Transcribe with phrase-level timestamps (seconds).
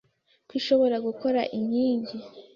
[0.47, 2.07] ko ishobora gukora inking